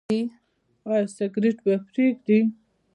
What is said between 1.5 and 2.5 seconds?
به پریږدئ؟